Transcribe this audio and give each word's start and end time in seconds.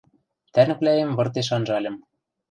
Тӓнгвлӓэм 0.53 1.11
выртеш 1.17 1.47
анжальым. 1.55 1.95